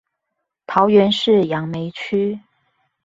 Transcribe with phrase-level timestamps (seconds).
[0.65, 2.39] 桃園市楊梅區